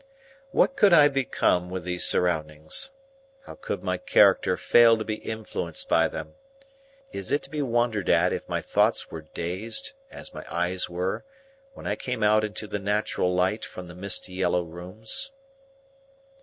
[0.49, 2.89] What could I become with these surroundings?
[3.45, 6.33] How could my character fail to be influenced by them?
[7.11, 11.23] Is it to be wondered at if my thoughts were dazed, as my eyes were,
[11.75, 15.29] when I came out into the natural light from the misty yellow rooms?